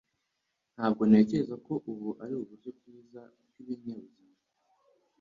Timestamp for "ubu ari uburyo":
1.91-2.69